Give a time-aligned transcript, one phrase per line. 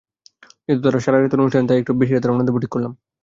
[0.65, 2.91] যেহেতু সারা রাতের অনুষ্ঠান, তাই একটু বেশি রাতে রওনা দেব ঠিক করলাম।